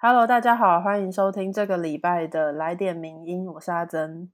[0.00, 4.30] Hello，大家好，欢迎收听这个礼拜的来点名音，我是阿珍，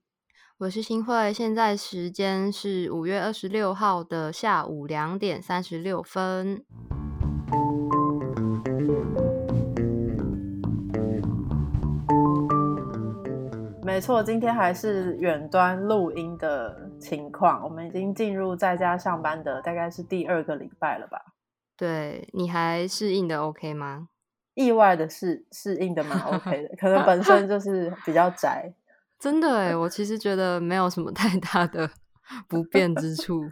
[0.59, 6.63] 我是新慧，现在时间是五月二十六号的下午两点三十六分。
[13.83, 21.19] 没错，今天还是远端录音的情况，我们已经进入在家上班的大概是第二个礼拜了吧？
[21.75, 24.09] 对，你还适应的 OK 吗？
[24.55, 28.73] 意外的是适应的蛮 OK 的，可能本身就是比较宅。
[29.17, 31.89] 真的哎，我其实觉得没有什么太大的
[32.49, 33.49] 不便之处。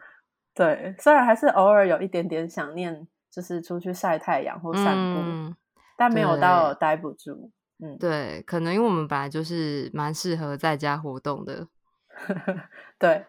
[0.54, 5.56] 对，虽然还是偶尔有一点点想念，就是出去晒太阳或散步，
[5.98, 7.50] 但没有到待不住。
[7.80, 11.68] 嗯，对，可能因为我们本来就是蛮适合在家活动的。
[13.00, 13.26] 对，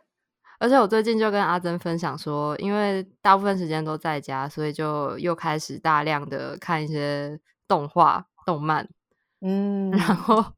[0.58, 8.88] 而且我最近就跟阿珍分享说，因为大部分时间都在家，所以就又开始大量的看一些动画、动漫。
[9.41, 10.52] 嗯，然后。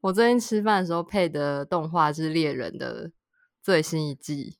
[0.00, 3.10] 我最近吃饭的时候配的动画是《猎人》的
[3.60, 4.56] 最新一季，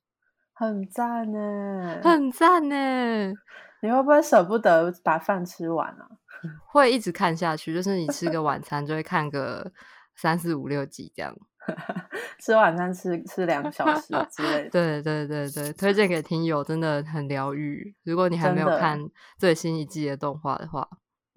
[0.53, 3.33] 很赞呢，很赞呢。
[3.81, 6.09] 你会不会舍不得把饭吃完啊？
[6.67, 9.71] 会一直看下去，就是你吃个晚餐就会看个
[10.17, 11.35] 三四五六集这样。
[12.41, 14.71] 吃晚餐吃吃两个小时之类的。
[14.71, 17.95] 对对对对，推荐给听友真的很疗愈。
[18.03, 18.99] 如果你还没有看
[19.39, 20.87] 最新一季的动画的话。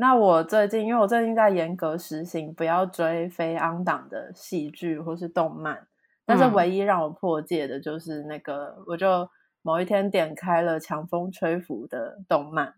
[0.02, 5.88] 那我最近，因为我最近在严格实行不要追非昂档的戏剧或是动漫，
[6.26, 9.30] 但是唯一让我破戒的就是那个，我就
[9.62, 12.74] 某一天点开了《强风吹拂》的动漫，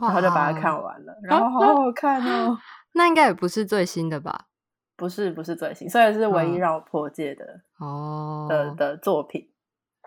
[0.00, 2.56] 然后就把它看完了，然后好好看哦。
[2.94, 4.46] 那应该也不是最新的吧？
[4.96, 9.50] 不是，不是最新，所以是唯一让我破戒的哦的的作品。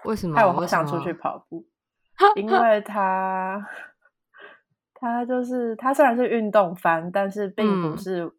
[0.06, 0.38] 为什么？
[0.38, 1.66] 害我好想出去 跑步，
[2.38, 3.61] 因为它。
[5.02, 8.31] 它就是他虽然是运动番，但是并不是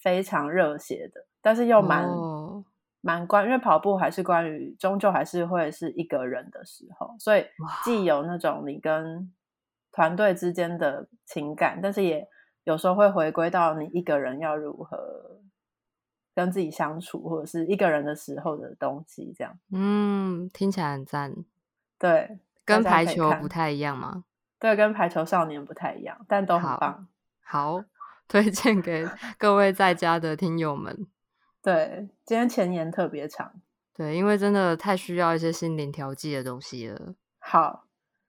[0.00, 2.08] 非常热血的，但是又蛮
[3.00, 7.46] 蛮关，因为跑步还是关于终究还是会是一个人的时候，所以
[7.84, 9.32] 既有那种你跟
[9.92, 12.28] 团队之间的情感，但是也
[12.64, 15.40] 有时候会回归到你一个人要如何
[16.34, 19.56] 跟自己相处，或者是一个人的时候的东西，这样。
[19.70, 21.32] 嗯，听起来很赞。
[21.96, 24.24] 对，跟排球不太一样吗？
[24.58, 27.06] 对，跟排球少年不太一样，但都很棒。
[27.42, 27.82] 好，
[28.26, 29.06] 推荐给
[29.38, 31.06] 各位在家的听友们。
[31.62, 33.52] 对，今天前言特别长。
[33.94, 37.14] 对，因为真的太需要一些心灵调剂的东西了。
[37.38, 37.84] 好，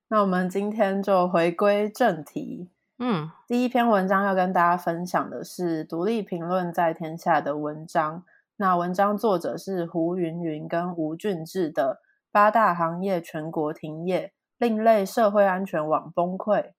[0.07, 2.69] 那我们今天就回归正题。
[2.97, 8.23] 嗯，第一篇文章要跟大家分享的是《独立评论在天下》的文章。
[8.57, 12.01] 那文章作者是胡云云跟吴俊志的
[12.31, 14.33] 《八大行业全国停业》。
[14.59, 16.71] 另类社会安全网崩溃，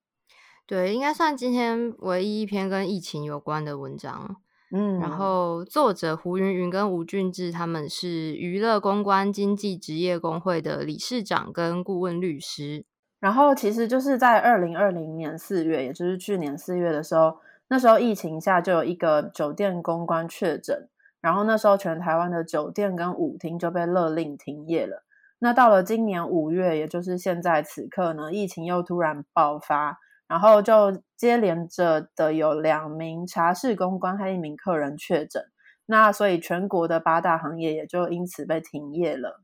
[0.67, 4.37] 对，应该算今天唯一一篇跟疫情有关的文章。
[4.73, 12.85] 嗯，然后作者胡云云跟吴俊志他们是娱乐公关经济职业工会的理事长跟顾问律师。
[13.19, 20.87] 然后其实就是在二零二零年四月，也就是去年四月的时候，那时候疫情下就有一个酒店公关确诊，
[21.19, 25.03] 然后那时候全台湾的酒店跟舞厅就被勒令停业了。
[25.43, 29.97] 那到了今年五月，也就是现在此刻呢，疫情又突然爆发，
[30.27, 35.43] 然后就接连着的有两名茶室公关和一名客人确诊，
[35.87, 39.41] 那所以全国的八大行业也就因此被停业了。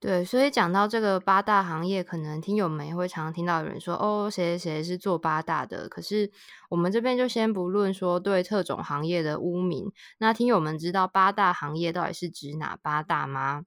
[0.00, 5.86] 对，所以讲到这个八大行业，可能听友们也会常常听到有人说，哦，谁谁谁是做八大的。
[5.86, 6.30] 可是
[6.70, 13.64] 我们这边就先不论说对特种行业的污名，那听友们知道八大行业到底是指哪八大吗？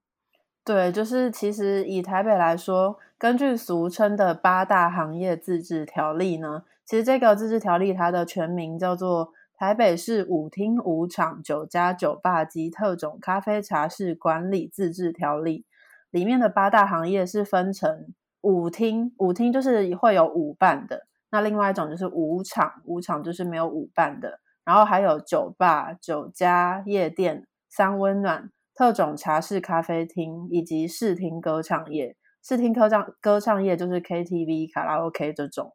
[0.65, 9.27] 对，就是其实以台北来说，根据俗称的八大行业自治条例呢，其实这个自治条例它的全名叫做
[9.57, 15.65] 《台北市舞厅、舞场、酒家、酒吧及特种咖啡茶室管理自治条例》。
[16.11, 18.07] 里面的八大行业是分成
[18.41, 20.97] 舞厅，舞厅就是会有舞伴的；
[21.31, 28.51] 那另外一种就是舞场，舞场就是没有舞伴的；然后还有酒吧、酒家、夜店、三温暖。
[28.79, 35.73] 特种茶室、咖啡厅以及视听歌唱业，视听歌唱歌唱业就是 KTV、卡拉 OK 这种。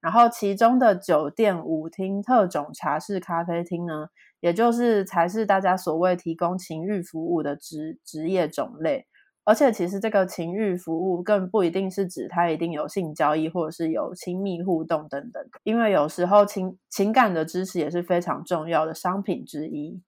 [0.00, 4.06] 然后其中的酒店、舞厅、特种茶室、咖啡厅呢，
[4.38, 9.06] 也就是才是大家所谓提供情欲服务的职职业种类。
[9.42, 20.00] 而且其实这个情欲服务更不一定是指它一定有性交易或者是有亲密互动等等，因为有时候情情感的支持也是非常重要的商品之一。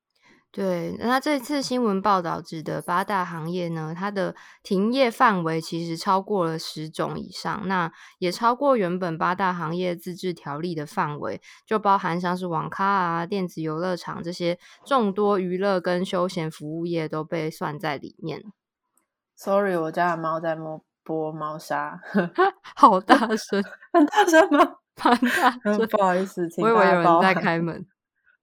[0.57, 18.43] 对，那这次新闻报道指的八大行业呢，它的停业范围其实超过了十种以上，那也超过原本八大行业自治条例的范围，就包含像是网咖啊、电子游乐场这些众多娱乐跟休闲服务业都被算在里面。
[19.37, 22.01] Sorry，我家的猫在摸拨猫砂，
[22.75, 23.63] 好大声，
[23.93, 24.77] 很大声吗？
[24.97, 27.87] 很大 声，不好意思，我以为有人在开门。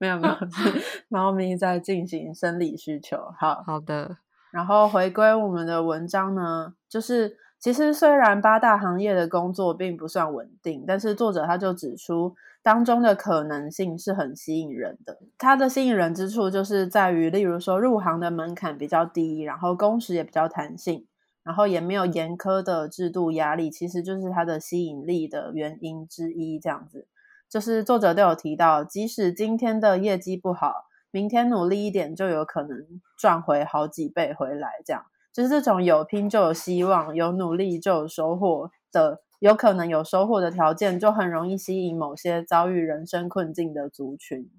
[0.03, 0.35] 没有没有，
[1.07, 3.17] 猫咪在进行生理需求。
[3.39, 4.17] 好好的，
[4.51, 15.17] 然后回归我们的文章呢，就是其实虽然八大行业的工作并不算稳定，但是作者他就指出当中的可能性是很吸引人的。
[15.38, 21.05] 它的吸引人之处就是在于，例如说入行的门槛比较低，然后工时也比较弹性，
[21.44, 26.59] 然后也没有严苛的制度压力，其实就是它的吸引力的原因之一。
[26.59, 27.07] 这样子。
[27.53, 30.73] 就是作者都有提到，即使今天的业绩不好，
[31.11, 32.75] 明天努力一点就有可能
[33.15, 34.71] 赚回好几倍回来。
[34.83, 44.50] 这样，就是这种有拼就有希望，有努力就有收获的，有可能有收获的条件，就很容易吸引某些遭遇人生困境的族群。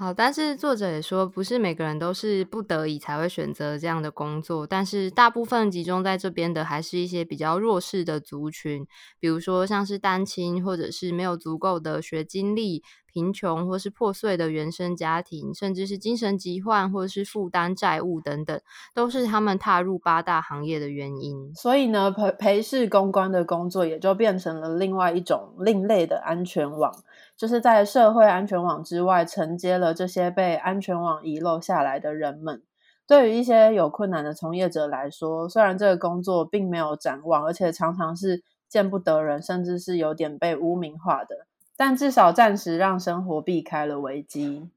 [0.00, 8.86] 好，但是作者也说，不是每个人都是不得已才会选择这样的工作，但是大部分集中在这边的，还是一些比较弱势的族群，
[9.18, 12.82] 比如说像是单亲，或者是没有足够的学经历。
[13.12, 18.60] 贫穷或是破碎的原生家庭，甚至是精神疾患或是负担债务等等，
[18.94, 21.52] 都是他们踏入八大行业的原因。
[21.56, 26.94] 所以呢，陪陪侍公关的工作也就变成了另外一种另类的安全网，
[27.40, 32.62] 就是在社会安全网之外承接了这些被安全网遗漏下来的人们。
[33.06, 41.46] 对于一些有困难的从业者来说，虽然这个工作并没有展望，而且常常是见不得人，甚至是有点被污名化的。
[41.78, 44.68] 但至少暂时让生活避开了危机。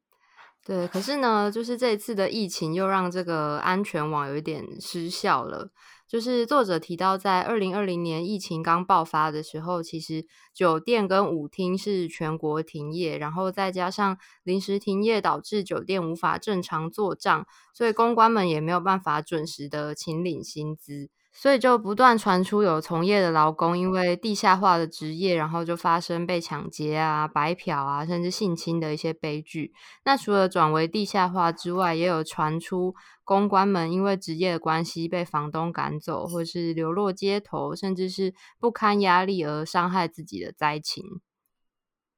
[0.66, 5.68] 对，可是呢，就是这一次的疫情又让这个安全网有一点失效了。
[6.08, 21.10] 就是作者提到，在二零二零年疫情刚爆发的时候，其实酒店跟舞厅是全国停业，然后再加上临时停业，导致酒店无法正常做账，所以公关们也没有办法准时的请领薪资。
[21.36, 29.74] 所以就不断传出有从业的劳工因为地下化的职业，然后就发生被抢劫啊、白嫖啊，甚至性侵的一些悲剧。
[30.06, 32.94] 那除了转为地下化之外，也有传出
[33.24, 41.04] 公关们因为职业的关系被房东赶走，或是流落街头，甚至是不堪压力而伤害自己的灾情。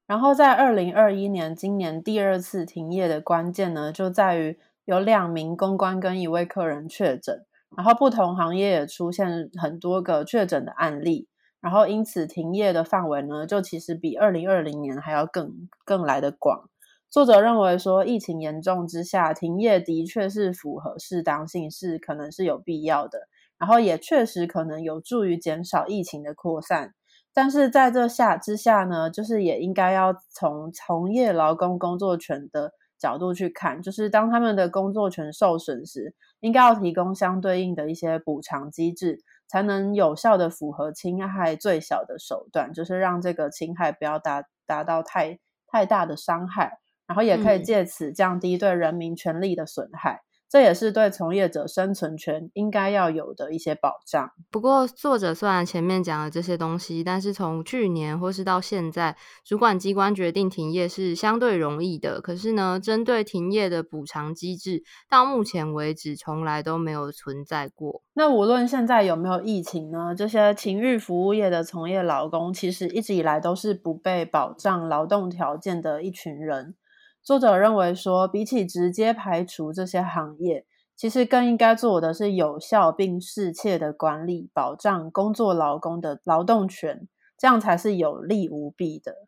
[0.06, 7.45] 然后在二零二一年，今年第二次停业的关键呢，就在于有两名公关跟一位客人确诊。
[7.75, 11.27] 然后不同行业也出现很多个确诊的案例，
[11.62, 16.69] 然后因此停业的范围呢，就其实比二零二零年还要更更来的广。
[17.10, 23.27] 作者认为说，疫情严重之下，停业的确是符合适当性，是可能是有必要的，
[23.57, 26.94] 然后也确实可能有助于减少疫情的扩散。
[27.33, 36.13] 但是在这下之下呢，就是也应该要从从业劳工工作权的角度去看，就是当他们的工作权受损时。
[36.42, 46.77] 应该要提供相对应的一些补偿机制，才能有效的符合侵害最小的手段，就是让这个侵害不要达达到太太大的伤害，
[47.07, 50.21] 然后也可以借此降低对人民权利的损害。
[50.50, 54.30] 这也是对从业者生存权应该要有的一些保障。
[54.51, 62.21] 不过，作者虽然前面讲了这些东西，但是从去年或是到现在，主管机关决定停业是相对容易的。
[62.21, 68.01] 可是呢，针对停业的补偿机制，到目前为止从来都没有存在过。
[68.13, 76.75] 那无论现在有没有疫情呢，这些情欲服务业的从业劳工，其实一直以来都是不被保障劳动条件的一群人。
[77.25, 80.63] 作者认为说，比起直接排除这些行业，
[80.96, 89.27] 其实更应该做的是有效并适切的管理，保障工作劳工的劳动权，这样才是有利无弊的。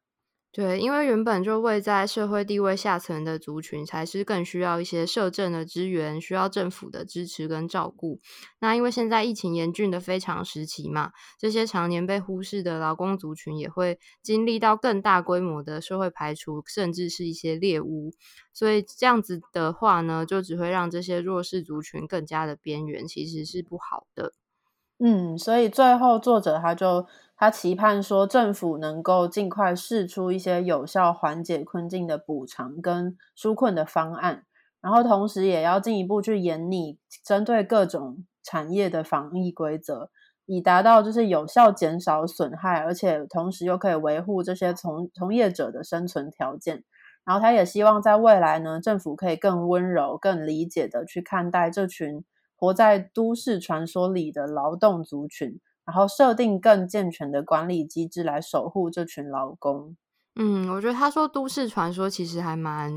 [0.57, 8.19] 对，因为原本就位在社会地位下层的族群，才是更需要一些社政的支援，需要政府的支持跟照顾。
[8.59, 18.11] 那因为现在疫情严峻的非常时期嘛，这些常年被忽视的劳工族群也会经历到更大规模的社会排除，甚至是一些猎污。
[18.51, 24.33] 所以这样子的话呢，就只会让这些弱势族群更加的边缘，其实是不好的。
[24.97, 27.05] 嗯，所以最后作者他就。
[27.39, 34.45] 他期盼说，政府能够尽快释出一些有效缓解困境的补偿跟纾困的方案，
[34.81, 40.09] 然后同时也要进一步去严拟针对各种产业的防疫规则，
[40.47, 46.83] 以达到就是有效减少损害，而且同时又可以维护这些从从业者的生存条件。
[47.23, 52.23] 然后他也希望在未来呢，政府可以更温柔、更理解的去看待这群
[52.55, 59.97] 活在都市传说里的劳动族群，然后设定更健全的管理机制来守护这群劳工。
[60.35, 62.93] 嗯，我觉得他说都市传说其实还蛮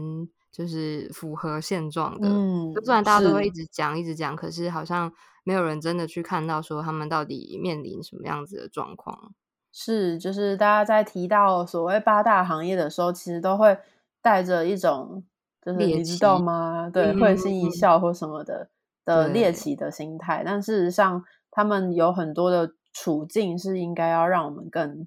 [0.53, 2.29] 就是符合现状的。
[2.29, 5.11] 嗯，虽然大家都会一直讲、一直讲，可是好像
[5.45, 9.33] 没有人真的去看到说他们到底面临什么样子的状况。
[9.73, 13.79] 是，就是大家在提到所谓八大行业的时候，其实都会。
[14.23, 15.25] 带着一种
[15.65, 16.91] 就是你知道吗？
[16.93, 18.69] 对，会心一笑或什么的
[19.03, 25.07] 的猎奇的心态，但事实上，他们有很多的处境是应该要让我们更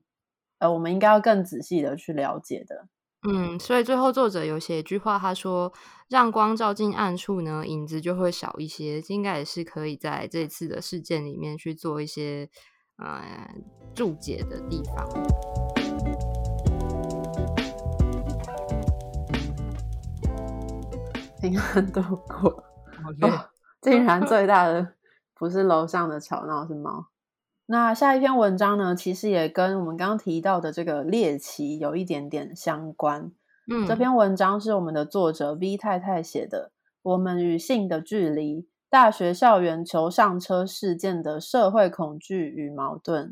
[0.59, 2.87] 呃，我们应该要更仔细的去了解的。
[3.25, 5.71] 嗯，所以最后作者有写一句话，他说
[6.09, 12.49] ：“让光照进暗处呢，影子就会少一些。”应该也是可以在这次的事件里面去做一些
[12.97, 13.49] 呃
[13.95, 15.07] 注解的地方。
[21.41, 22.63] 平安度过，
[23.81, 24.95] 竟然最大的
[25.33, 27.07] 不是楼上的吵闹，是猫。
[27.65, 28.93] 那下一篇文章呢？
[28.95, 33.31] 其实也跟我们刚刚提到的这个猎奇有一点点相关。
[33.71, 43.27] 嗯，这篇文章是我们的作者 V 太太写的，《我们与性的距离：大学校园求上车事件的社会恐惧与矛盾》。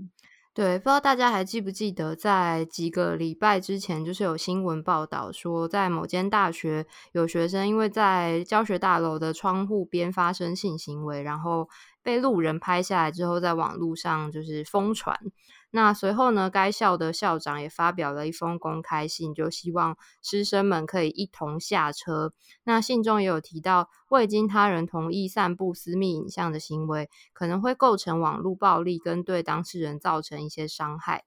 [0.54, 11.70] 对，不知道大家还记不记得，在几个礼拜之前，就是有新闻报道说，在某间大学有学生因为在教学大楼的窗户边发生性行为，然后
[12.04, 15.20] 被路人拍下来之后，在网络上就是疯传。
[15.74, 16.50] 那随后呢？
[16.50, 22.34] 该校的校长也发表了一封公开信，就希望师生们可以一同下车。
[22.66, 31.24] 那信中也有提到，未经他人同意散布私密影像的行为，可能会构成网络暴力，跟对当事人造成一些伤害。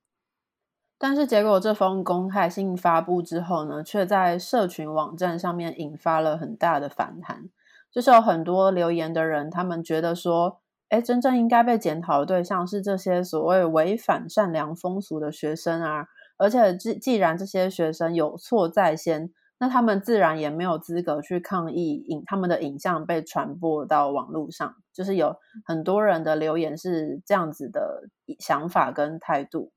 [0.98, 7.48] 但是，结果这封公开信发布之后呢，却在社群网站上面引发了很大的反弹。
[7.90, 10.60] 就是有很多留言的人，他们觉得说。
[10.94, 16.06] 哎，真正应该被检讨的对象是这些所谓违反善良风俗的学生啊！
[16.36, 24.76] 而且，既既然这些学生有错在先，那他们自然也没有资格去抗议影他们的影像被传播到网络上。
[24.92, 25.34] 就是有
[25.64, 28.04] 很多人的留言是这样子的
[28.38, 29.72] 想法跟态度。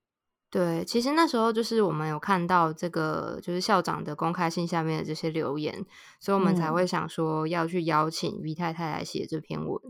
[0.52, 5.84] 对，其实那时候就是我们有看到这个，就是校长的公开信下面的这些留言，
[6.20, 9.82] 所以我们才会想说要去邀请于太太来写这篇文。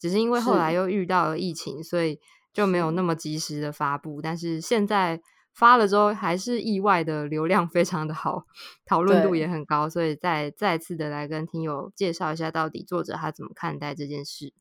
[0.00, 2.18] 只是因为后来又遇到了疫情，所以
[2.54, 4.22] 就没有那么及时的发布。
[4.22, 5.20] 但是现在
[5.52, 8.44] 发了之后，还是意外的流量非常的好，
[8.86, 9.90] 讨论度也很高。
[9.90, 14.54] 所以再再次的来跟听友介绍一下，到底作者他怎么看待这件事。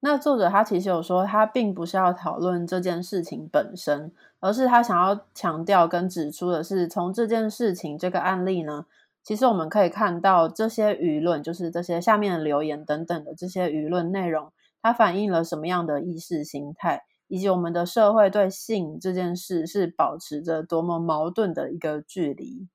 [0.00, 8.86] 那作者他其实有说，他并不是要讨论这件事情本身，而是他想要强调跟指出的是，从这件事情这个案例呢。
[9.24, 14.52] 其实我们可以看到，这些舆论，就是这些下面的留言等等的这些舆论内容，
[14.82, 22.68] 它反映了什么样的意识形态，以及我们的社会对性这件事是保持着多么矛盾的一个距离。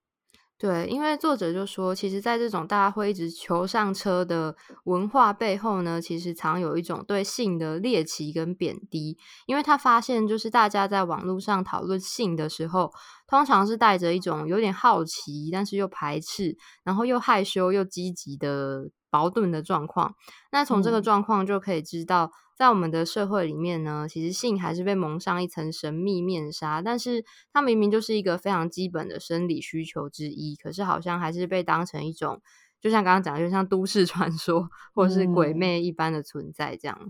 [0.57, 4.53] 对，因为作者就说，其实，在这种大家会一直求上车的
[4.83, 9.17] 文化背后呢，其实常有一种对性的猎奇跟贬低。
[9.45, 12.91] 因为他发现，就是大家在网络上讨论性的时候，
[13.29, 20.15] 通常是带着一种有点好奇，但是又排斥，然后又害羞又积极的矛盾的状况。
[20.51, 22.31] 那从这个状况就可以知道。
[22.59, 32.41] 在我们的社会里面呢，其实性还是被蒙上一层神秘面纱，但是它明明就是一个非常基本的生理需求之一，可是好像还是被当成一种，
[32.81, 37.09] 就像刚刚讲的，就像都市传说或者是鬼魅一般的存在这样。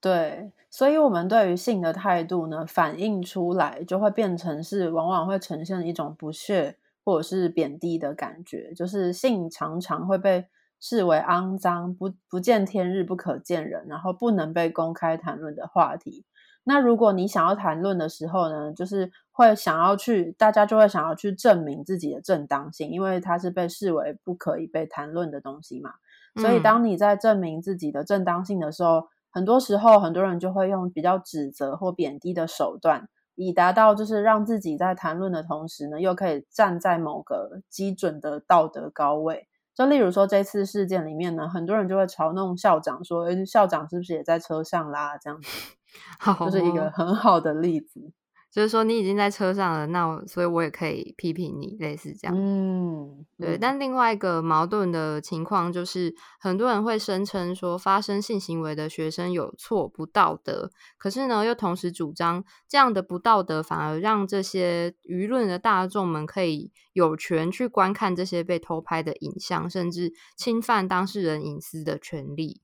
[0.00, 10.46] 对，所以我们对于性的态度呢，反映出来就会变成是，往往会呈现一种不屑或者是贬低的感觉，就是性常常会被。
[10.80, 16.24] 视为肮脏、不不见天日、不可见人，然后不能被公开谈论的话题。
[16.62, 25.94] 那如果你想要谈论的时候呢，就是会想要去，大家就会想要去证明自己的正当性，因为它是被视为不可以被谈论的东西嘛。
[26.36, 39.46] 所以，当你在证明自己的正当性的时候，很多时候很多人就会用比较指责或贬低的手段，以达到就是让自己在谈论的同时呢，又可以站在某个基准的道德高位。
[39.76, 45.48] 就例如说这次事件里面呢，很多人就会嘲弄校长说：“哎，校长是不是也在车上啦？”这样子，
[46.44, 48.10] 就是一个很好的例子。
[48.50, 52.34] 就是说你已经在车上了，那所以我也可以批评你，类似这样。
[52.34, 53.58] 嗯，对。
[53.58, 72.62] 但另外一个矛盾的情况就是，很多人会声称说发生性行为的学生有错、不道德，可是呢，又同时主张这样的不道德反而让这些舆论的大众们可以有权去观看这些被偷拍的影像，甚至侵犯当事人隐私的权利。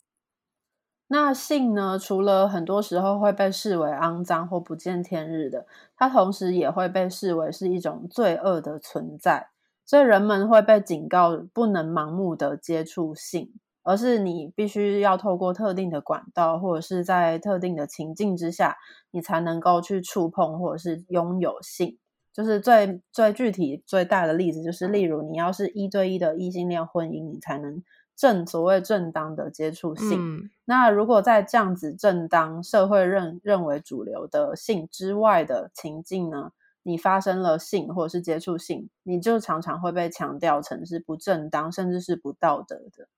[1.06, 1.98] 那性呢？
[1.98, 9.48] 除了很多时候会被视为肮脏或不见天日的，它同时也会被视为是一种罪恶的存在。
[9.84, 18.78] 所以人们会被警告，不能盲目的接触性，而是你必须要透过特定的管道，或者是在特定的情境之下，
[19.10, 21.98] 你才能够去触碰或者是拥有性。
[22.32, 27.82] 就是最最具体、最大的例子，就是例如你要是一对一的异性恋婚姻，你才能。
[28.16, 36.52] 正所谓正当的接触性，那如果在这样子正当社会认认为主流的性之外的情境呢，
[36.84, 43.08] 你发生了性或者是接触性，你就常常会被强调成是不正当，甚至是不道德的。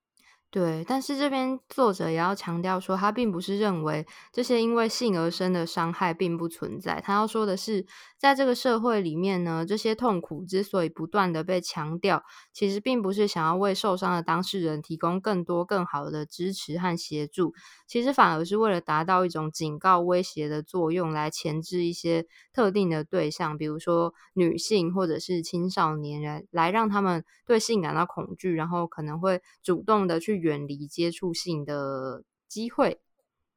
[0.50, 7.00] 对，但是这边作者也要强调说，他并不是认为这些因为性而生的伤害并不存在。
[7.00, 7.84] 他要说的是，
[8.16, 12.22] 在这个社会里面呢，这些痛苦之所以不断的被强调，
[12.52, 17.52] 其实并不是想要为受伤的当事人提供更多更好的支持和协助，
[17.86, 22.24] 其实反而是为了达到一种警告威胁的作用，来钳制一些
[22.54, 33.00] 特定的对象，比如说女性或者是青少年人，来让他们对性感到恐惧，然后可能会主动的去远离接触性的机会，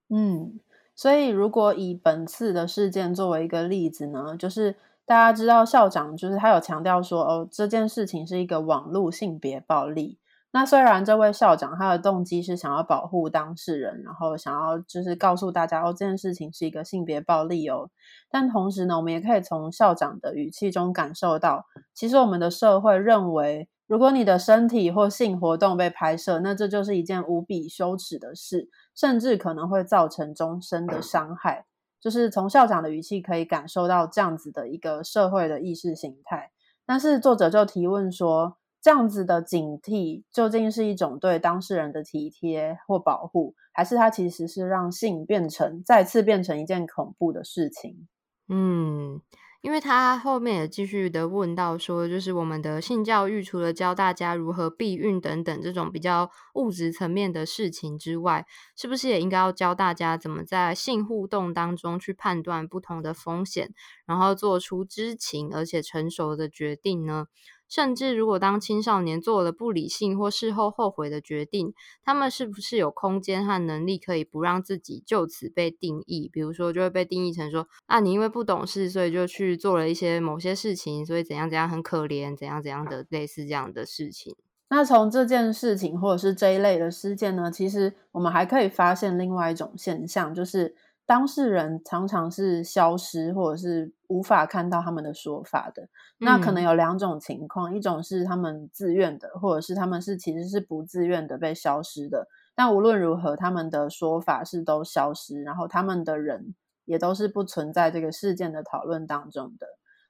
[0.10, 0.60] 嗯，
[0.96, 10.18] 所以如果以本次的事件作为一个例子呢，就是大家知道校长就是他有强调说，哦，这件事情是一个网络性别暴力。
[10.52, 17.90] 那虽然这位校长他的动机是想要保护当事人，然后想要就是告诉大家，哦，这件事情是一个性别暴力哦，
[18.32, 23.70] 但同时呢，我们也可以从校长的语气中感受到，其实我们的社会认为。
[23.90, 31.66] 如果你的身体或性活动被拍摄，那这就是一件无比羞耻的事，甚至可能会造成终身的伤害。
[32.00, 36.52] 就是从校长的语气可以感受到这样子的一个社会的意识形态。
[36.86, 48.08] 但是作者就提问说，这样子的警惕究竟是一种对当事人的体贴或保护，还是它其实是让性变成再次变成一件恐怖的事情？
[48.48, 49.20] 嗯。
[49.62, 58.46] 因为他后面也继续的问到说，就是我们的性教育除了教大家如何避孕等等这种比较物质层面的事情之外，
[58.78, 63.74] 是不是也应该要教大家怎么在性互动当中去判断不同的风险，
[64.06, 67.26] 然后做出知情而且成熟的决定呢？
[67.70, 71.72] 甚至，如果当青少年做了不理性或事后后悔的决定，
[72.04, 76.28] 他们是不是有空间和能力可以不让自己就此被定义？
[76.34, 84.36] 比如说，就会被定义成说：啊，你因为不懂事，所以就去做了一些某些事情，所以怎样怎样很可怜，怎样怎样的类似这样的事情。
[84.70, 90.76] 那从这件事情或者是这一类的事件呢，其实我们还可以发现另外一种现象，就是。
[91.10, 95.90] 当事人常常是消失，或者是无法看到他们的说法的。
[96.20, 102.28] 那可能有两种情况：一种是他们自愿的，或者是他们是其实是不自愿的被消失的。
[102.54, 106.54] 但无论如何，他们的说法是都消失，然后他们的人
[106.86, 109.66] 也都是不存在这个事件的讨论当中的。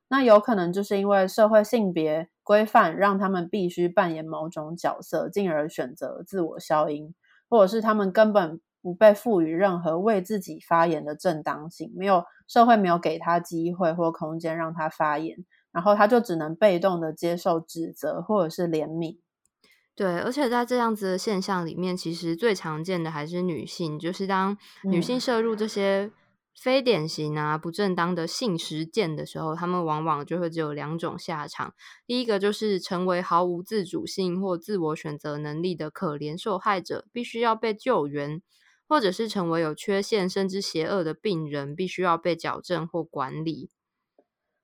[0.10, 7.16] 那有可能就是因为社会性别规范让他们必须扮演某种角色，进而选择自我消音，
[7.48, 8.60] 或者是他们根本。
[8.82, 19.18] 不被赋予任何为自己发言的正当性，没有社会没有给他机会或空间让他发言，然后他就只能被动的接受指责或者是怜悯。
[19.96, 26.10] 对，而且在这样子的现象里面，其实最常见的还是女性，就是当女性摄入这些
[26.58, 31.74] 非典型啊、不正当的性实践的时候，他们往往就会只有两种下场：
[32.08, 38.42] 第一个就是成为毫无自主性或自我选择能力的可怜受害者，必须要被救援。
[38.90, 43.70] 或者是成为有缺陷甚至邪恶的病人，必须要被矫正或管理。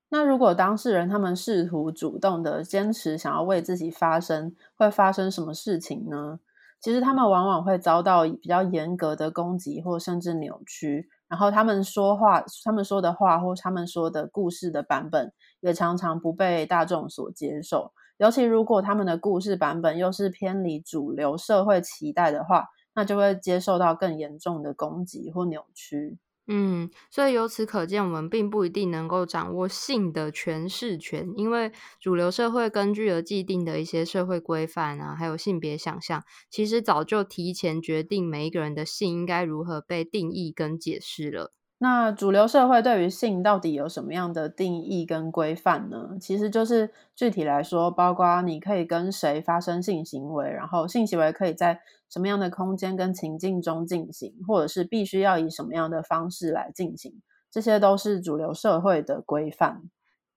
[0.10, 6.40] 那如果当事人他们试图主动的坚持想要为自己发声，会发生什么事情呢？
[6.80, 11.08] 其实他们往往会遭到比较严格的攻击，或甚至扭曲。
[11.28, 17.92] 然后他们说话，他们说的话或他们说的故事的版本，也常常不被大众所接受。
[18.18, 22.70] 尤其如果他们的故事版本又是偏离主流社会期待的话。
[22.96, 26.18] 那就会接受到更严重的攻击或扭曲。
[26.48, 41.52] 嗯，所以由此可见，我们并不一定能够掌握性的诠释权，因为主流社会根据了既定的一些社会规范啊，还有性别想象，其实早就提前决定每一个人的性应该如何被定义跟解释了。
[41.78, 46.18] 那主流社会对于性到底有什么样的定义跟规范呢？
[46.22, 59.84] 其实就是具体来说，包括你可以跟谁发生性行为，然后性行为可以在什么样的空间跟情境中进行，或者是必须要以什么样的方式来进行，这些都是主流社会的规范。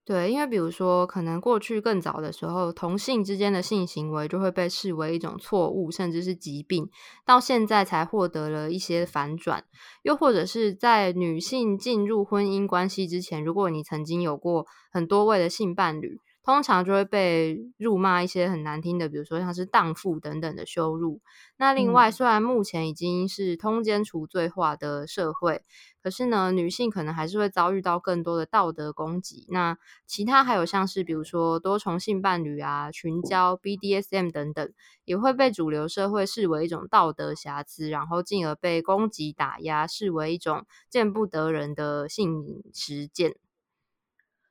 [0.08, 6.88] 对，因为比如说，可能过去更早的时候，同性之间的性行为就会被视为一种错误，甚至是疾病，
[7.26, 9.62] 到现在才获得了一些反转。
[10.02, 16.18] 又或者是在女性进入婚姻关系之前，如果你曾经有过很多位的性伴侣。
[16.48, 21.20] 通常就会被辱骂一些很难听的，比如说像是荡妇等等的羞辱。
[21.58, 25.62] 那另外，虽然目前已经是通奸除罪化的社会，
[26.02, 29.44] 可是呢，女性可能还是会遭遇到更多的道德攻击。
[29.50, 34.72] 那其他还有像是比如说多重性伴侣啊、群交、BDSM 等等，
[35.04, 43.36] 也会被主流社会视为一种道德瑕疵，然后进而被攻击打压，视为一种见不得人的性实践。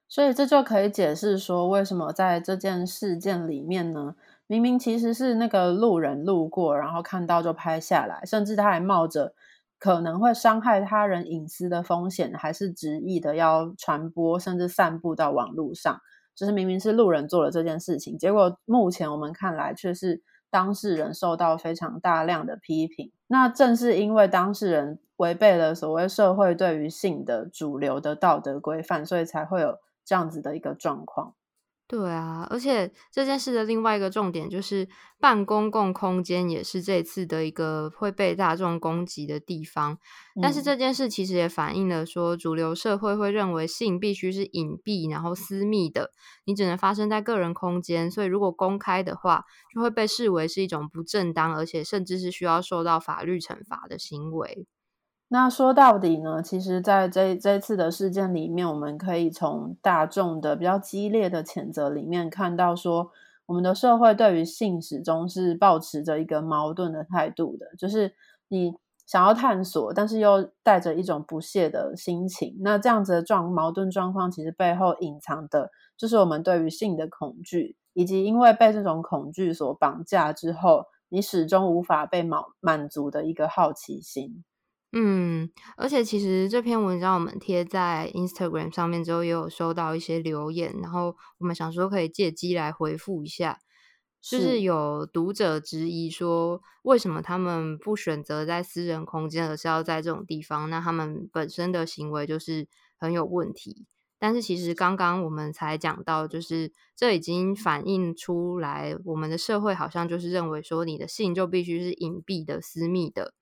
[0.09, 4.15] 所以这就可以解释说，为什么在这件事件里面呢？
[4.49, 9.33] 明明其实是那个路人路过，然后看到就拍下来，甚至他还冒着
[9.77, 15.99] 可能会伤害他人隐私的风险，还是执意的要传播，甚至散布到网络上。
[16.33, 23.11] 就是明明是路人做了这件事情，结果目前我们看来却是当事人受到非常大量的批评。
[23.27, 29.77] 那正是因为当事人违背了所谓社会对于性的主流的道德规范，所以才会有。
[30.07, 31.35] 这样子的一个状况，
[31.85, 34.87] 对啊，而且这件事的另外一个重点就是，
[35.19, 39.97] 办公共空间也是这次的一个会被大众攻击的地方。
[40.41, 46.11] 但是这件事其实也反映了说，主流社会会认为性必须是隐蔽然后私密的，
[46.45, 49.43] 你只能发生在个人空间，所以如果公开的话，
[49.75, 54.67] 就会被视为是一种不正当，而且甚至是需要受到法律惩罚的行为。
[55.29, 63.11] 那说到底呢，其实在这这次的事件里面，我们可以从大众的比较激烈的谴责里面看到，说
[63.45, 68.13] 我们的社会对于性始终是保持着一个矛盾的态度的，就是
[68.47, 68.73] 你
[69.05, 72.55] 想要探索，但是又带着一种不屑的心情。
[72.61, 84.45] 那这样子的状矛盾状况，其实背后隐藏的就是我们对于性的恐惧，以及因为被这种恐惧所绑架之后，你始终无法被满满足的一个好奇心。
[84.93, 93.59] 嗯，而且其实这篇文章我们贴在 Instagram 上面之后，也有收到一些留言，然后我们想说可以借机来回复一下，
[94.21, 100.69] 就是有读者质疑说，为什么他们不选择在私人空间，而是要在这种地方？
[100.69, 103.85] 那他们本身的行为就是很有问题。
[104.17, 113.33] 但是其实刚刚我们才讲到，就是这已经反映出来，我们的社会好像就是认为说，你的性就必须是隐蔽的、私密的。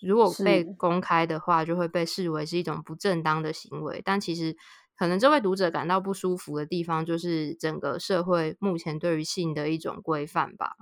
[0.00, 4.02] 如果被公开的话，就会被视为是一种不正当的行为。
[4.04, 4.56] 但其实，
[4.96, 10.76] 可能这位读者感到不舒服的地方，就是整个社会目前对于性的一种规范吧。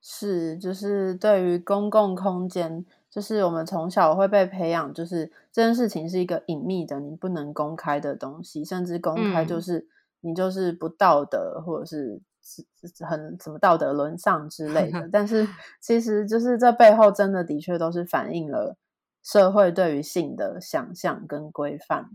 [0.00, 9.88] 是，就是对于公共空间，就是我们从小会被培养，就是这件事情是一个隐秘的，你不能公开的东西，甚至公开就是
[10.20, 12.20] 你就是不道德，或者是。
[12.48, 15.46] 是很什么道德沦丧之类的， 但是
[15.80, 18.76] 其实就是这背后真的的确都是反映了
[19.22, 22.10] 社会对于性的想象跟规范。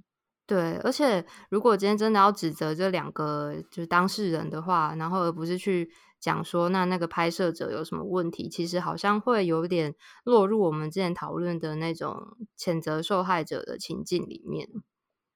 [0.45, 14.67] 对，而且如果今天真的要指责这两个就是当事人的话，然后而不是去讲说那那个拍摄者有什么问题，其实好像会有点落入我们之前讨论的那种谴责受害者的情境里面。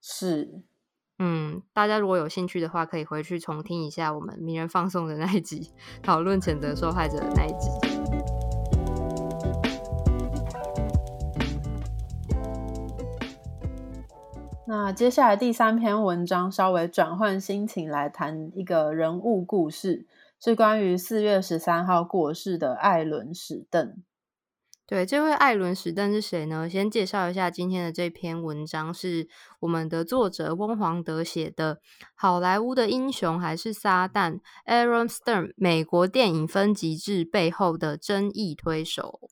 [0.01, 0.63] 是。
[1.19, 5.71] 嗯，大家如果有兴趣的话，可以回去重听一下我们名人放送的那一集，
[6.03, 7.69] 讨论谴责受害者的那一集。
[14.67, 20.05] 那接下来第三篇文章，稍微转换心情来谈一个人物故事，
[20.39, 23.95] 是关于四月十三号过世的艾伦史邓。
[24.89, 26.69] 对，这位艾伦·史登是谁呢？
[26.69, 29.27] 先介绍一下今天的这篇文章，是
[29.59, 31.75] 我们的作者翁黄德写的
[32.15, 39.29] 《好莱坞的英雄还是撒旦》，Aaron Stern 美国电影分级制背后的争议推手。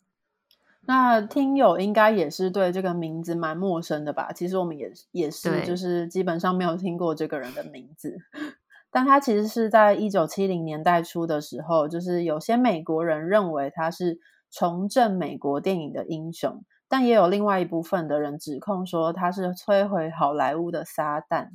[0.82, 4.34] 那听友应该也是对这个名字蛮陌生的吧？
[4.34, 8.18] 其实我们也也是，就是基本上没有听过这个人的名字。
[8.92, 14.20] 但他其实是在一九七零年代初的时候，就是有些美国人认为他是。
[14.58, 21.50] 重振美国电影的英雄，但也有另外一部分的人指控说他是摧毁好莱坞的撒旦。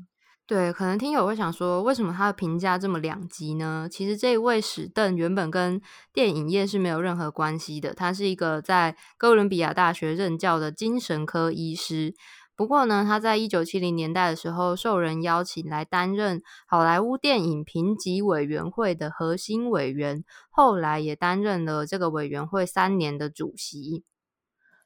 [0.47, 3.89] 对，可能听友会想说，为什么他的评价这么两极呢？
[3.89, 5.81] 其实这一位史邓原本跟
[6.13, 12.15] 电影业是没有任何关系的，他是一个在哥伦比亚大学任教的精神科医师。
[12.61, 24.05] 不过呢，他在一九七零年代的时候，受人邀请来担任好莱坞电影评级委员会的核心委员，后来也担任了这个委员会三年的主席。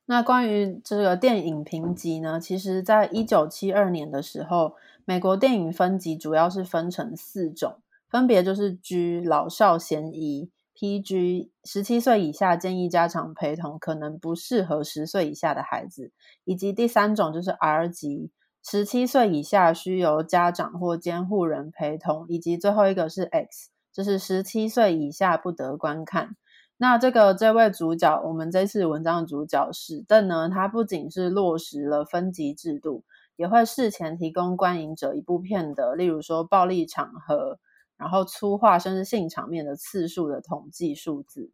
[0.07, 10.49] 那关于这个电影评级呢，其实在一九七二年的时候，美国电影分级主要是分成四种，分别就是 G 老少咸宜。
[10.75, 16.11] PG 十七岁以下建议家长陪同，可能不适合十岁以下的孩子。
[16.45, 18.33] 以及第三种就是 R 级，
[18.63, 22.27] 十七岁以下需由家长或监护人陪同。
[22.29, 26.37] 以及最后一个是 X，就是十七岁以下不得观看。
[26.77, 33.05] 那这个这位主角，我们这次文章的主角史邓呢，他不仅是落实了分级制度，
[33.37, 37.61] 也会事前提供观影者一部片的，例如说暴力场合。
[37.97, 41.51] 然后粗化甚至性场面的次数的统计数字，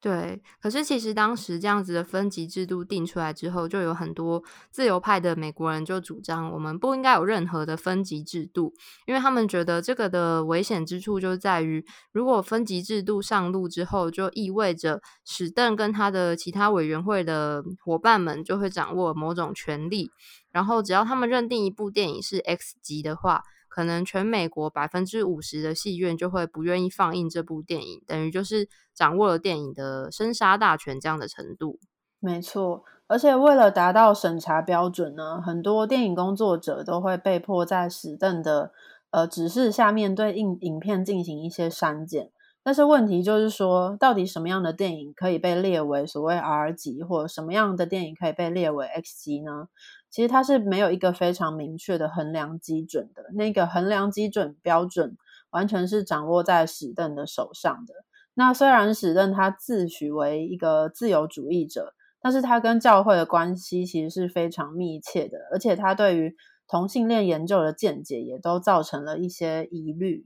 [0.00, 0.42] 对。
[0.60, 8.74] 可是其实当时这样子的分级制度定出来之后，就有很多自由派的美国人就主张，我们不应该有任何的分级制度，
[9.06, 20.10] 因为他们觉得这个的危险之处就在于，如果分级制度上路之后，就意味着史邓跟他的其他委员会的伙伴们就会掌握某种权利，
[20.50, 23.44] 然后只要他们认定一部电影是 X 级的话。
[23.74, 31.80] 可能全美国百分之五十的戏院就会不愿意放映这部电影，等于就是掌握了电影的生杀大权这样的程度。
[32.20, 38.70] 没错，而且为了达到审查标准呢，很多电影工作者都会被迫在史邓的
[39.10, 42.30] 呃指示下面对影影片进行一些删减。
[42.62, 49.68] 但是问题就是说，到底什么样的电影可以被列为所谓 R 级，或者什么样的电影可以被列为 X 级呢？
[50.14, 55.16] 其实它是没有一个非常明确的衡量基准的，那个衡量基准标准
[55.50, 57.94] 完全是掌握在史邓的手上的。
[58.34, 66.36] 那虽然史邓他自诩为一个自由主义者，但是他跟教会的关系其实是非常密切的，而且他对于
[66.68, 70.24] 同性恋研究的见解也都造成了一些疑虑。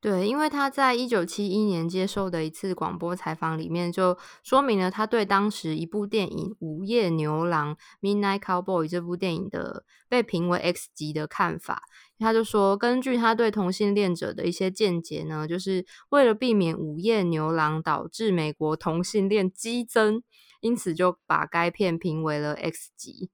[0.00, 11.82] 对，因为他在一九七一年接受的一次广播采访里面，就说明了他对当时一部电影《午夜牛郎》（Midnight Cowboy） 这部电影的被评为 X 级的看法。
[12.16, 20.22] 他就说，根据他对同性恋者的一些见解呢，就是为了避免《午夜牛郎》导致美国同性恋激增，
[20.60, 23.30] 因此就把该片评为了 X 级。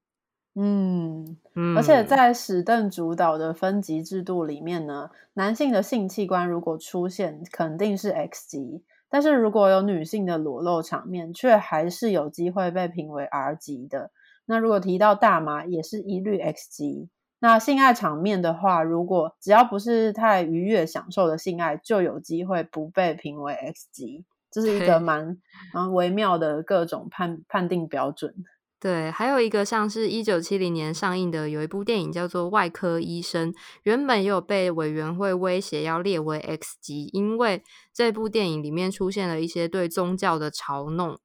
[0.57, 1.37] 嗯，
[1.75, 14.11] 而且在史邓主导的分级制度里面呢，男性的性器官如果出现，肯定是 X 级；但是如果有女性的裸露场面，却还是有机会被评为 R 级的。
[14.45, 17.09] 那如果提到大麻，也是一律 X 级。
[17.39, 24.23] 那性爱场面的话，如果只要不是太愉悦享受的性爱，就有机会不被评为 X 级。
[24.49, 25.37] 这是一个蛮
[25.73, 28.33] 蛮微妙的各种判判定标准。
[28.77, 33.51] 对，还有一个像是一九七零年上映的有一部电影叫做《外科医生》，
[33.83, 41.17] 原本也有被委员会威胁要列为 X 级，因为这部电影里面出现了一些对宗教的嘲弄。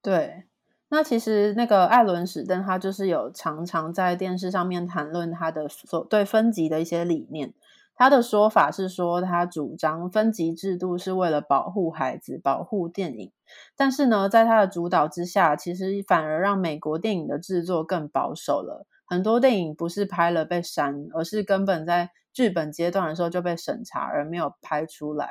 [0.00, 0.44] 对，
[0.88, 7.52] 那其实那个艾伦史登他就是有常常在电视上面谈论他的所对分级的一些理念。
[7.94, 13.30] 他的说法是说，他主张分级制度是为了保护孩子、保护电影。
[13.76, 18.86] 但是呢，在他的主导之下，其实反而让美国电影的制作更保守了。
[19.04, 25.30] 很多电影不是拍了被删，而是根本在剧本阶段的时候就被审查，而没有拍出来。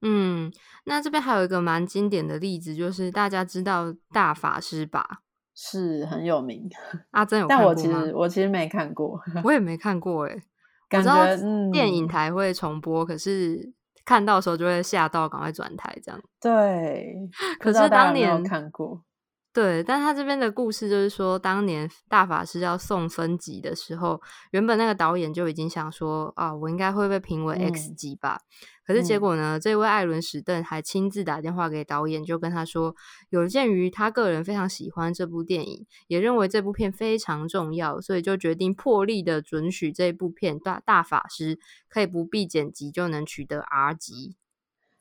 [0.00, 0.50] 嗯，
[0.84, 5.20] 那这边还有一个蛮经典的例子，就是大家知道大法师吧？
[5.54, 6.70] 是很有名。
[7.10, 10.42] 阿珍有， 但我其实我其实没看过， 我也没看过哎。
[10.90, 13.72] 感觉电影台会重播，可是
[14.04, 16.20] 看到时候就会吓到，赶快转台这样。
[16.40, 17.14] 对，
[17.58, 19.00] 可是当年看过。
[19.52, 24.20] 对，但他这边的故事就是说，当年大法师要送分级的时候，
[24.52, 28.38] 原本那个导演就已经想说啊，我应该会被评为 X 级吧。
[28.90, 32.96] 可是结果呢，这位艾伦史邓还亲自打电话给导演，就跟他说，
[33.28, 44.39] 有鉴于他个人非常喜欢这部电影，也认为这部片非常重要，所以就决定破例的准许这部片大大法师可以不必剪辑就能取得 R 级。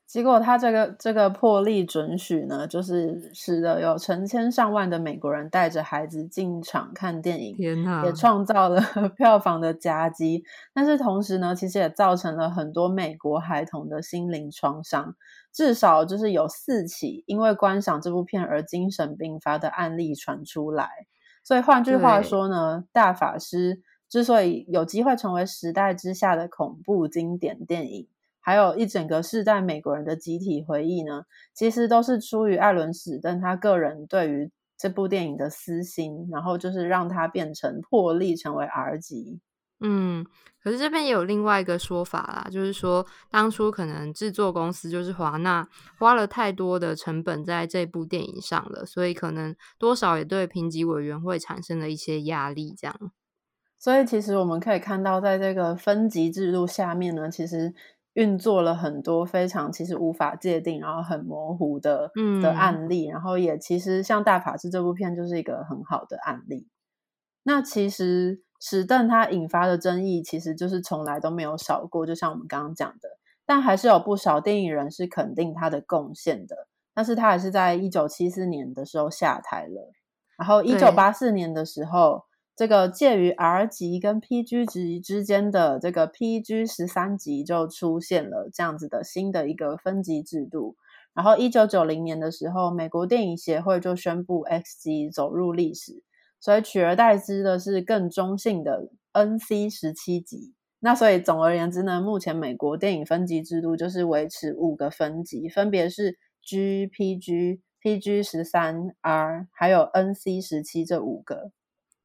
[0.09, 7.55] 结果他这个这个破例准许呢，就是使得有成千上万的美国人带着孩子进场看电影，
[8.03, 8.81] 也创造了
[9.15, 10.43] 票房的佳绩。
[10.73, 15.15] 但是同时呢，其实也造成了很多美国孩童的心灵创伤，
[15.53, 20.89] 至少就是有四起因为观赏这部片而精神病发的案例传出来。
[21.43, 28.07] 所以换句话说呢，大法师之所以有机会成为时代之下的恐怖经典电影。
[28.41, 31.23] 还有一整个世代美国人的集体回忆呢，
[31.53, 39.39] 其实都是出于艾伦史登他个人对于这部电影的私心，然后就是让它变成破例成为 R 级。
[39.81, 40.25] 嗯，
[40.61, 45.65] 可是这边也有另外一个说法啦，就是说当初可能制作公司就是华纳
[45.97, 52.75] 花了太多的成本在这部电影上了，所以可能多少也对评级委员会产生了一些压力。
[52.77, 53.11] 这样，
[53.77, 57.73] 所以其实我们可以看到，在这个分级制度下面呢，其实
[58.13, 66.67] 运作了很多非常其实无法界定，然后很模糊的的案例，然后也其实像《大法师》这部片就是一个很好的案例。
[67.43, 68.41] 那其实。
[68.61, 72.05] 史邓他引发的争议，其实就是从来都没有少过。
[72.05, 73.07] 就像我们刚刚讲的，
[73.45, 76.67] 但还是有不少电影人是肯定他的贡献的。
[76.93, 79.93] 但是他还是在一九七四年的时候下台了。
[80.37, 82.25] 然后一九八四年的时候，
[82.59, 90.75] 这个介于 R 级跟 PG 级之间的这个 PG 十三级就出现了这样子的新的一个分级制度。
[91.13, 96.03] 然后一九九零年的时候，美国电影协会就宣布 X 级走入历史。
[96.41, 100.53] 所以取而代之的是更中性的 NC 十七级。
[100.81, 111.51] 那所以总而言之呢，目前美国电影分级制度就是维持五个分级，分别是 G、PG、PG 十三、R，还有 NC 十七这五个。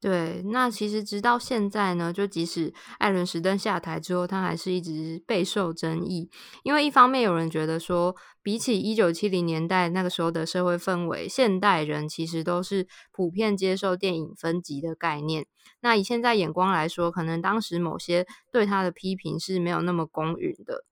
[0.04, 6.28] 对，那其实直到现在呢，就即使艾伦·史登下台之后，他还是一直备受争议。
[6.62, 15.46] 因为一方面有人觉得说，比起一九七零年代那个时候的社会氛围，现代人其实都是普遍接受电影分级的概念。
[15.80, 20.84] 那以现在眼光来说，可能当时某些对他的批评是没有那么公允的。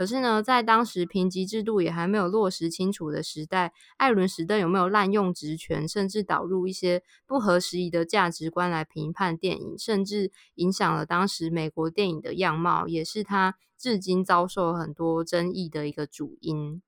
[0.00, 16.80] 可是呢，在当时评级制度也还没有落实清楚的时代，艾伦·史登有没有滥用职权，甚至导入一些不合时宜的价值观来评判电影，甚至影响了当时美国电影的样貌，也是他至今遭受很多争议的一个主因。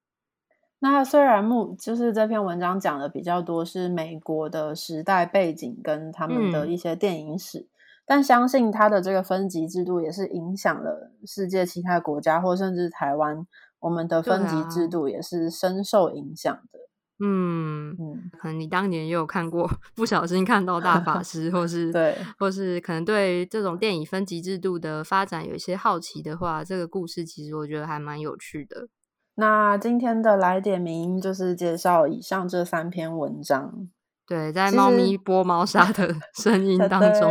[0.79, 7.69] 那虽然目就是这篇文章讲的比较多是美国的时代背景跟他们的一些电影史。
[8.05, 13.47] 但相信它的这个分级制度也是影响了世界其他国家，或甚至台湾，
[13.81, 16.79] 我们的分级制度也是深受影响的。
[17.25, 28.89] 嗯嗯，可能你当年也有看过， 不小心看到大法师，或 是对，或是可能对这种电影分级制度的发展有一些好奇的话，这个故事其实我觉得还蛮有趣的。
[29.37, 33.89] 那今天的来点名就是介绍以上这三篇文章。
[34.27, 37.31] 对，在猫咪拨猫砂的 声音当中。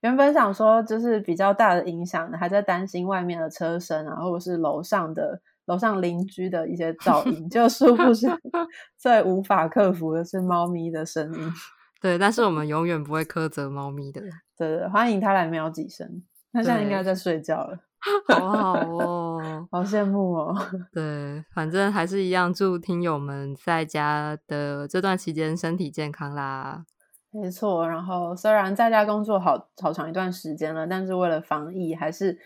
[0.00, 8.26] 原本想说，就是比较大的影响，还在担心外面的车声啊，或者是楼上的楼上邻居的一些噪音，就殊不知
[8.96, 11.52] 最无法克服的是猫咪的声音。
[12.00, 14.22] 对，但是我们永远不会苛责猫咪的。
[14.22, 16.22] 对对，欢迎它来喵几声。
[16.52, 17.78] 它现在应该在睡觉了，
[18.34, 20.56] 好好哦，好羡慕哦。
[20.92, 26.84] 对，反正还是一样，祝听友们在家的这段期间身体健康啦。
[27.32, 32.38] 没错，然后虽然在家工作好好长一段时间了，但是为了防疫，还是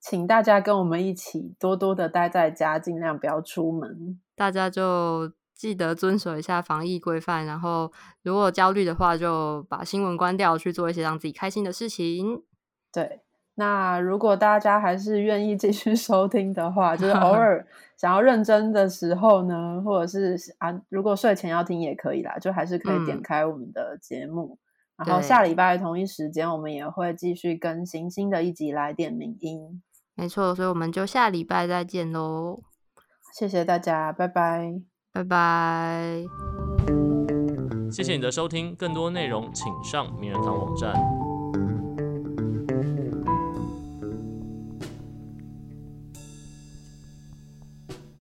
[0.00, 4.18] 请大家跟我们一起多多的待在家，尽量不要出门。
[4.34, 12.42] 大家就记得遵守一下防疫规范，然后如果焦虑的话，就把新闻关掉，去做一些让自己开心的事情。
[12.90, 13.20] 对。
[13.60, 17.66] 那如果大家还是愿意继续收听的话，就是偶 尔
[17.98, 24.58] 想要认真的时候呢，或者是啊，如果睡前要听也可以啦，就还是可以点开我们的节目。
[24.96, 29.82] 然后下礼拜同一时间，我们也会继续更新新的一集来点名音。
[30.14, 32.62] 没错，所以我们就下礼拜再见喽。
[33.34, 34.72] 谢谢大家，拜拜，
[35.12, 36.22] 拜拜。
[37.90, 40.94] 谢谢你的收听，更多内容请上名人堂网站。